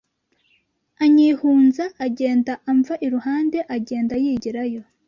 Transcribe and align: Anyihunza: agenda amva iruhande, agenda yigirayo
Anyihunza: 1.03 1.83
agenda 2.05 2.51
amva 2.71 2.93
iruhande, 3.05 3.59
agenda 3.75 4.13
yigirayo 4.23 4.81